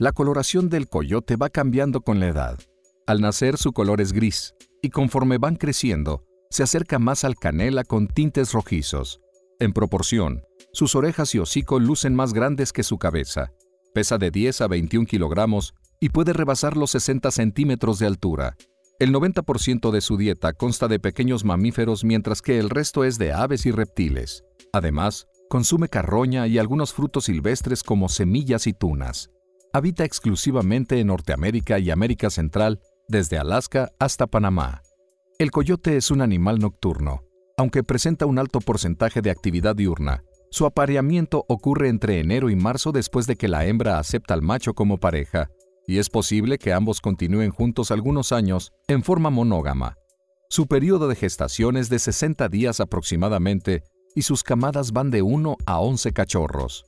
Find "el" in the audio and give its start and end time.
19.00-19.12, 22.60-22.70, 35.38-35.50